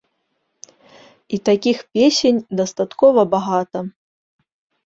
[1.37, 3.79] І такіх песень дастаткова багата.